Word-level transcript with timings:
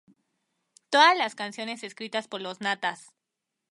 Todas 0.89 1.15
las 1.15 1.35
canciones 1.35 1.83
escritas 1.83 2.27
por 2.27 2.41
Los 2.41 2.59
Natas 2.59 3.13